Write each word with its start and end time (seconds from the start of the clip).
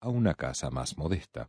a 0.00 0.08
una 0.08 0.34
casa 0.34 0.70
más 0.70 0.96
modesta. 0.96 1.48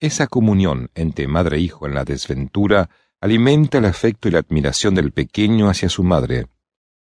Esa 0.00 0.26
comunión 0.26 0.90
entre 0.94 1.28
madre 1.28 1.56
e 1.56 1.60
hijo 1.60 1.86
en 1.86 1.94
la 1.94 2.04
desventura 2.04 2.90
alimenta 3.20 3.78
el 3.78 3.86
afecto 3.86 4.28
y 4.28 4.32
la 4.32 4.40
admiración 4.40 4.94
del 4.94 5.12
pequeño 5.12 5.68
hacia 5.68 5.88
su 5.88 6.02
madre, 6.02 6.46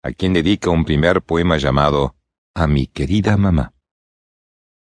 a 0.03 0.11
quien 0.11 0.33
dedica 0.33 0.69
un 0.69 0.85
primer 0.85 1.21
poema 1.21 1.57
llamado 1.57 2.15
A 2.53 2.67
mi 2.67 2.87
querida 2.87 3.37
mamá. 3.37 3.73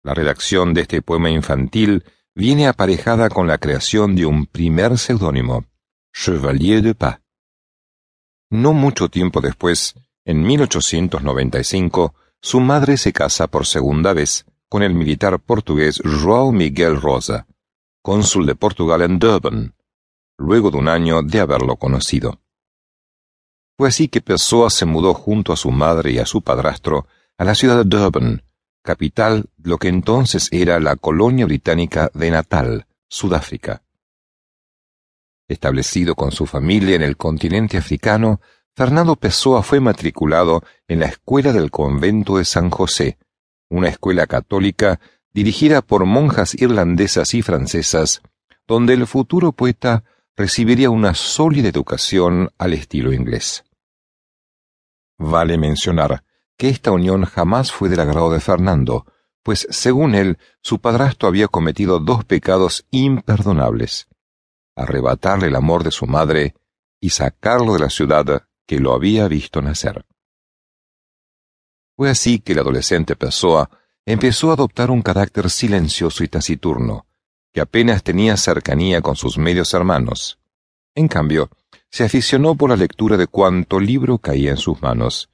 La 0.02 0.14
redacción 0.14 0.72
de 0.74 0.82
este 0.82 1.02
poema 1.02 1.28
infantil 1.28 2.04
viene 2.34 2.66
aparejada 2.68 3.28
con 3.28 3.46
la 3.46 3.58
creación 3.58 4.14
de 4.14 4.24
un 4.24 4.46
primer 4.46 4.96
seudónimo, 4.96 5.66
Chevalier 6.14 6.82
de 6.82 6.94
Pas. 6.94 7.20
No 8.50 8.72
mucho 8.72 9.08
tiempo 9.08 9.40
después, 9.40 9.94
en 10.24 10.42
1895, 10.42 12.14
su 12.40 12.60
madre 12.60 12.96
se 12.96 13.12
casa 13.12 13.48
por 13.48 13.66
segunda 13.66 14.12
vez 14.12 14.46
con 14.68 14.82
el 14.82 14.94
militar 14.94 15.40
portugués 15.40 16.00
João 16.02 16.52
Miguel 16.52 17.00
Rosa, 17.00 17.46
cónsul 18.02 18.46
de 18.46 18.54
Portugal 18.54 19.02
en 19.02 19.18
Durban, 19.18 19.74
luego 20.36 20.70
de 20.70 20.76
un 20.76 20.88
año 20.88 21.22
de 21.22 21.40
haberlo 21.40 21.76
conocido. 21.76 22.40
Fue 23.76 23.88
así 23.88 24.08
que 24.08 24.20
Pessoa 24.20 24.70
se 24.70 24.86
mudó 24.86 25.14
junto 25.14 25.52
a 25.52 25.56
su 25.56 25.70
madre 25.70 26.12
y 26.12 26.18
a 26.18 26.26
su 26.26 26.42
padrastro 26.42 27.06
a 27.36 27.44
la 27.44 27.54
ciudad 27.54 27.84
de 27.84 27.84
Durban, 27.84 28.42
capital 28.82 29.50
de 29.56 29.70
lo 29.70 29.78
que 29.78 29.88
entonces 29.88 30.48
era 30.50 30.80
la 30.80 30.96
colonia 30.96 31.46
británica 31.46 32.10
de 32.14 32.30
Natal, 32.30 32.86
Sudáfrica. 33.08 33.82
Establecido 35.48 36.14
con 36.14 36.30
su 36.30 36.46
familia 36.46 36.96
en 36.96 37.02
el 37.02 37.16
continente 37.16 37.78
africano, 37.78 38.40
Fernando 38.78 39.16
Pessoa 39.16 39.64
fue 39.64 39.80
matriculado 39.80 40.62
en 40.86 41.00
la 41.00 41.06
Escuela 41.06 41.52
del 41.52 41.72
Convento 41.72 42.36
de 42.36 42.44
San 42.44 42.70
José, 42.70 43.18
una 43.68 43.88
escuela 43.88 44.28
católica 44.28 45.00
dirigida 45.34 45.82
por 45.82 46.04
monjas 46.04 46.54
irlandesas 46.54 47.34
y 47.34 47.42
francesas, 47.42 48.22
donde 48.68 48.94
el 48.94 49.08
futuro 49.08 49.50
poeta 49.50 50.04
recibiría 50.36 50.90
una 50.90 51.14
sólida 51.14 51.66
educación 51.66 52.52
al 52.56 52.72
estilo 52.72 53.12
inglés. 53.12 53.64
Vale 55.18 55.58
mencionar 55.58 56.22
que 56.56 56.68
esta 56.68 56.92
unión 56.92 57.24
jamás 57.24 57.72
fue 57.72 57.88
del 57.88 57.98
agrado 57.98 58.30
de 58.30 58.38
Fernando, 58.38 59.06
pues 59.42 59.66
según 59.70 60.14
él, 60.14 60.38
su 60.62 60.78
padrastro 60.78 61.26
había 61.26 61.48
cometido 61.48 61.98
dos 61.98 62.24
pecados 62.24 62.86
imperdonables 62.92 64.06
arrebatarle 64.76 65.48
el 65.48 65.56
amor 65.56 65.82
de 65.82 65.90
su 65.90 66.06
madre 66.06 66.54
y 67.00 67.10
sacarlo 67.10 67.72
de 67.72 67.80
la 67.80 67.90
ciudad 67.90 68.44
que 68.68 68.78
lo 68.78 68.92
había 68.92 69.26
visto 69.26 69.62
nacer. 69.62 70.04
Fue 71.96 72.10
así 72.10 72.38
que 72.38 72.52
el 72.52 72.58
adolescente 72.60 73.16
Pessoa 73.16 73.70
empezó 74.04 74.50
a 74.50 74.52
adoptar 74.52 74.90
un 74.90 75.00
carácter 75.00 75.48
silencioso 75.48 76.22
y 76.22 76.28
taciturno, 76.28 77.06
que 77.52 77.62
apenas 77.62 78.02
tenía 78.02 78.36
cercanía 78.36 79.00
con 79.00 79.16
sus 79.16 79.38
medios 79.38 79.72
hermanos. 79.72 80.38
En 80.94 81.08
cambio, 81.08 81.48
se 81.90 82.04
aficionó 82.04 82.54
por 82.54 82.68
la 82.68 82.76
lectura 82.76 83.16
de 83.16 83.26
cuanto 83.26 83.80
libro 83.80 84.18
caía 84.18 84.50
en 84.50 84.58
sus 84.58 84.80
manos, 84.82 85.30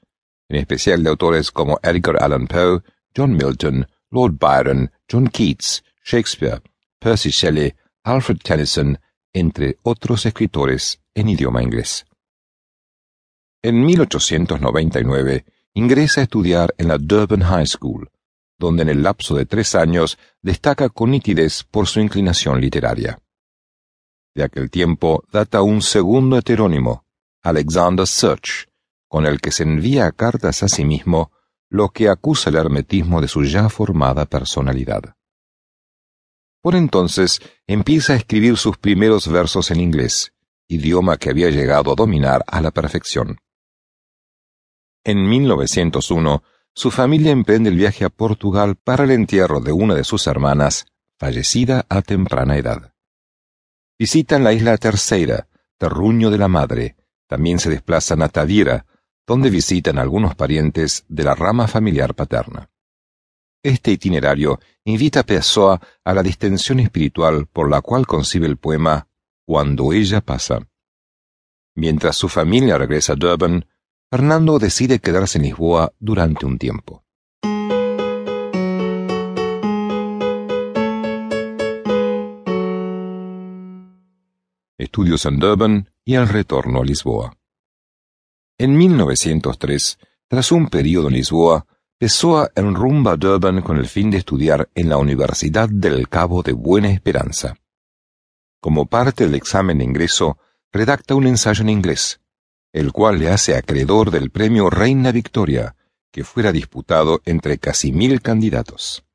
en 0.47 0.55
especial 0.55 1.03
de 1.03 1.09
autores 1.09 1.51
como 1.51 1.77
Edgar 1.83 2.23
Allan 2.23 2.47
Poe, 2.47 2.81
John 3.15 3.35
Milton, 3.35 3.85
Lord 4.11 4.37
Byron, 4.39 4.91
John 5.11 5.27
Keats, 5.27 5.83
Shakespeare, 6.05 6.61
Percy 6.99 7.31
Shelley, 7.31 7.73
Alfred 8.03 8.37
Tennyson, 8.37 8.97
entre 9.33 9.77
otros 9.83 10.25
escritores 10.25 11.01
en 11.13 11.27
idioma 11.27 11.61
inglés. 11.61 12.05
En 13.67 13.83
1899 13.83 15.43
ingresa 15.73 16.21
a 16.21 16.25
estudiar 16.25 16.75
en 16.77 16.87
la 16.87 16.99
Durban 16.99 17.41
High 17.41 17.65
School, 17.65 18.11
donde 18.59 18.83
en 18.83 18.89
el 18.89 19.01
lapso 19.01 19.33
de 19.33 19.47
tres 19.47 19.73
años 19.73 20.19
destaca 20.43 20.89
con 20.89 21.09
nitidez 21.09 21.63
por 21.63 21.87
su 21.87 21.99
inclinación 21.99 22.61
literaria. 22.61 23.17
De 24.35 24.43
aquel 24.43 24.69
tiempo 24.69 25.23
data 25.31 25.63
un 25.63 25.81
segundo 25.81 26.37
heterónimo, 26.37 27.07
Alexander 27.41 28.05
Search, 28.05 28.69
con 29.07 29.25
el 29.25 29.41
que 29.41 29.49
se 29.49 29.63
envía 29.63 30.11
cartas 30.11 30.61
a 30.61 30.67
sí 30.67 30.85
mismo, 30.85 31.31
lo 31.67 31.89
que 31.89 32.07
acusa 32.07 32.51
el 32.51 32.57
hermetismo 32.57 33.19
de 33.19 33.27
su 33.27 33.45
ya 33.45 33.67
formada 33.69 34.27
personalidad. 34.27 35.15
Por 36.61 36.75
entonces 36.75 37.41
empieza 37.65 38.13
a 38.13 38.17
escribir 38.17 38.57
sus 38.57 38.77
primeros 38.77 39.27
versos 39.27 39.71
en 39.71 39.79
inglés, 39.79 40.33
idioma 40.67 41.17
que 41.17 41.31
había 41.31 41.49
llegado 41.49 41.91
a 41.91 41.95
dominar 41.95 42.43
a 42.45 42.61
la 42.61 42.69
perfección. 42.69 43.39
En 45.07 45.29
1901, 45.29 46.43
su 46.73 46.89
familia 46.89 47.31
emprende 47.31 47.69
el 47.69 47.77
viaje 47.77 48.05
a 48.05 48.09
Portugal 48.09 48.75
para 48.75 49.03
el 49.03 49.11
entierro 49.11 49.59
de 49.59 49.71
una 49.71 49.93
de 49.93 50.03
sus 50.03 50.25
hermanas, 50.25 50.87
fallecida 51.19 51.85
a 51.89 52.01
temprana 52.01 52.57
edad. 52.57 52.91
Visitan 53.99 54.43
la 54.43 54.51
isla 54.51 54.75
Terceira, 54.77 55.47
terruño 55.77 56.31
de 56.31 56.39
la 56.39 56.47
madre, 56.47 56.95
también 57.27 57.59
se 57.59 57.69
desplazan 57.69 58.23
a 58.23 58.29
Tadira, 58.29 58.87
donde 59.27 59.51
visitan 59.51 59.99
algunos 59.99 60.33
parientes 60.33 61.05
de 61.07 61.23
la 61.23 61.35
rama 61.35 61.67
familiar 61.67 62.15
paterna. 62.15 62.71
Este 63.61 63.91
itinerario 63.91 64.59
invita 64.85 65.19
a 65.19 65.23
Pessoa 65.23 65.79
a 66.03 66.13
la 66.15 66.23
distensión 66.23 66.79
espiritual 66.79 67.45
por 67.45 67.69
la 67.69 67.81
cual 67.81 68.07
concibe 68.07 68.47
el 68.47 68.57
poema 68.57 69.07
Cuando 69.45 69.93
ella 69.93 70.21
pasa. 70.21 70.67
Mientras 71.75 72.15
su 72.15 72.27
familia 72.27 72.79
regresa 72.79 73.13
a 73.13 73.15
Durban, 73.15 73.67
Fernando 74.15 74.59
decide 74.59 74.99
quedarse 74.99 75.39
en 75.39 75.43
Lisboa 75.43 75.91
durante 75.99 76.45
un 76.45 76.57
tiempo. 76.57 77.03
Estudios 84.77 85.25
en 85.25 85.37
Durban 85.37 85.89
y 86.05 86.15
el 86.15 86.29
retorno 86.29 86.79
a 86.79 86.85
Lisboa. 86.85 87.35
En 88.57 88.77
1903, 88.77 89.99
tras 90.29 90.49
un 90.53 90.69
periodo 90.69 91.09
en 91.09 91.15
Lisboa, 91.15 91.65
Pessoa 91.97 92.49
rumba 92.55 93.11
a 93.11 93.17
Durban 93.17 93.61
con 93.63 93.75
el 93.75 93.87
fin 93.87 94.11
de 94.11 94.19
estudiar 94.19 94.69
en 94.75 94.87
la 94.87 94.95
Universidad 94.95 95.67
del 95.67 96.07
Cabo 96.07 96.41
de 96.41 96.53
Buena 96.53 96.89
Esperanza. 96.89 97.57
Como 98.61 98.85
parte 98.85 99.25
del 99.25 99.35
examen 99.35 99.79
de 99.79 99.83
ingreso, 99.83 100.37
redacta 100.71 101.15
un 101.15 101.27
ensayo 101.27 101.63
en 101.63 101.69
inglés, 101.69 102.21
el 102.75 102.91
cual 102.91 103.19
le 103.19 103.29
hace 103.29 103.55
acreedor 103.55 104.11
del 104.11 104.31
premio 104.31 104.69
Reina 104.69 105.13
Victoria, 105.13 105.77
que 106.11 106.25
fuera 106.25 106.51
disputado 106.51 107.21
entre 107.23 107.57
casi 107.57 107.93
mil 107.93 108.21
candidatos. 108.21 109.05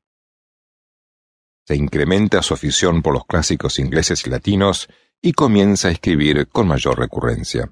Se 1.67 1.75
incrementa 1.75 2.41
su 2.41 2.55
afición 2.55 3.03
por 3.03 3.13
los 3.13 3.25
clásicos 3.25 3.77
ingleses 3.77 4.25
y 4.25 4.31
latinos 4.31 4.89
y 5.21 5.33
comienza 5.33 5.89
a 5.89 5.91
escribir 5.91 6.47
con 6.47 6.67
mayor 6.67 6.97
recurrencia. 6.97 7.71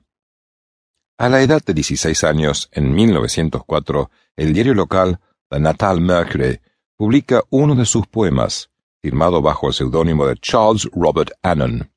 A 1.17 1.27
la 1.27 1.41
edad 1.41 1.63
de 1.65 1.73
16 1.73 2.23
años, 2.23 2.69
en 2.71 2.93
1904, 2.93 4.11
el 4.35 4.53
diario 4.53 4.75
local, 4.75 5.19
The 5.49 5.59
Natal 5.59 6.01
Mercury, 6.01 6.59
publica 6.97 7.41
uno 7.49 7.73
de 7.73 7.85
sus 7.85 8.05
poemas, 8.05 8.69
firmado 9.01 9.41
bajo 9.41 9.69
el 9.69 9.73
seudónimo 9.73 10.27
de 10.27 10.35
Charles 10.35 10.87
Robert 10.93 11.31
Annon. 11.41 11.91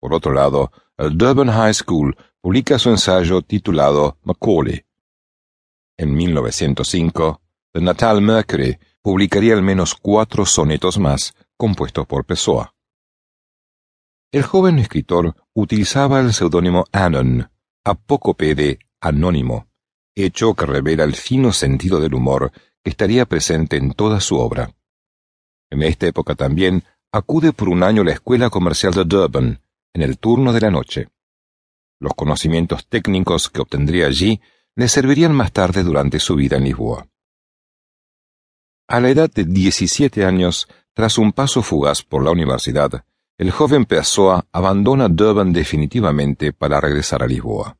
Por 0.00 0.14
otro 0.14 0.32
lado, 0.32 0.72
el 0.96 1.18
Durban 1.18 1.48
High 1.48 1.74
School 1.74 2.16
publica 2.40 2.78
su 2.78 2.90
ensayo 2.90 3.42
titulado 3.42 4.18
Macaulay. 4.22 4.84
En 5.98 6.14
1905, 6.14 7.42
The 7.72 7.80
Natal 7.80 8.22
Mercury 8.22 8.78
publicaría 9.02 9.54
al 9.54 9.62
menos 9.62 9.94
cuatro 9.94 10.46
sonetos 10.46 10.98
más 10.98 11.34
compuestos 11.56 12.06
por 12.06 12.24
Pessoa. 12.24 12.74
El 14.32 14.42
joven 14.42 14.78
escritor 14.78 15.34
utilizaba 15.52 16.20
el 16.20 16.32
seudónimo 16.32 16.86
Annon, 16.92 17.50
apócope 17.84 18.54
de 18.54 18.78
anónimo, 19.00 19.66
hecho 20.14 20.54
que 20.54 20.66
revela 20.66 21.04
el 21.04 21.14
fino 21.14 21.52
sentido 21.52 22.00
del 22.00 22.14
humor 22.14 22.52
que 22.82 22.90
estaría 22.90 23.26
presente 23.26 23.76
en 23.76 23.92
toda 23.92 24.20
su 24.20 24.38
obra. 24.38 24.74
En 25.70 25.82
esta 25.82 26.06
época 26.06 26.34
también 26.34 26.84
acude 27.12 27.52
por 27.52 27.68
un 27.68 27.82
año 27.82 28.02
a 28.02 28.04
la 28.06 28.12
Escuela 28.12 28.50
Comercial 28.50 28.94
de 28.94 29.04
Durban, 29.04 29.60
en 29.92 30.02
el 30.02 30.18
turno 30.18 30.52
de 30.52 30.60
la 30.60 30.70
noche. 30.70 31.08
Los 32.00 32.14
conocimientos 32.14 32.86
técnicos 32.86 33.50
que 33.50 33.60
obtendría 33.60 34.06
allí 34.06 34.40
le 34.74 34.88
servirían 34.88 35.34
más 35.34 35.52
tarde 35.52 35.82
durante 35.82 36.18
su 36.18 36.34
vida 36.34 36.56
en 36.56 36.64
Lisboa. 36.64 37.06
A 38.88 39.00
la 39.00 39.10
edad 39.10 39.30
de 39.30 39.44
17 39.44 40.24
años, 40.24 40.66
tras 40.94 41.18
un 41.18 41.32
paso 41.32 41.62
fugaz 41.62 42.02
por 42.02 42.24
la 42.24 42.30
universidad, 42.30 43.04
el 43.38 43.50
joven 43.50 43.84
Pessoa 43.84 44.46
abandona 44.50 45.08
Durban 45.08 45.52
definitivamente 45.52 46.52
para 46.52 46.80
regresar 46.80 47.22
a 47.22 47.26
Lisboa. 47.26 47.76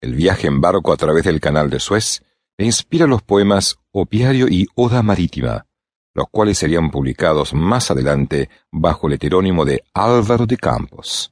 El 0.00 0.14
viaje 0.14 0.48
en 0.48 0.60
barco 0.60 0.92
a 0.92 0.96
través 0.96 1.24
del 1.24 1.40
canal 1.40 1.70
de 1.70 1.78
Suez 1.78 2.22
le 2.58 2.66
inspira 2.66 3.06
los 3.06 3.22
poemas 3.22 3.78
Opiario 3.92 4.48
y 4.48 4.66
Oda 4.74 5.02
Marítima, 5.02 5.66
los 6.14 6.26
cuales 6.30 6.58
serían 6.58 6.90
publicados 6.90 7.54
más 7.54 7.90
adelante 7.90 8.50
bajo 8.70 9.06
el 9.06 9.14
heterónimo 9.14 9.64
de 9.64 9.84
Álvaro 9.94 10.46
de 10.46 10.56
Campos. 10.56 11.30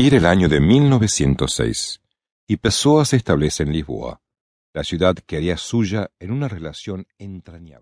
Era 0.00 0.16
el 0.16 0.26
año 0.26 0.48
de 0.48 0.60
1906, 0.60 2.00
y 2.46 2.58
Pessoa 2.58 3.04
se 3.04 3.16
establece 3.16 3.64
en 3.64 3.72
Lisboa, 3.72 4.20
la 4.72 4.84
ciudad 4.84 5.16
que 5.16 5.36
haría 5.36 5.56
suya 5.56 6.12
en 6.20 6.30
una 6.30 6.46
relación 6.46 7.08
entrañable. 7.18 7.74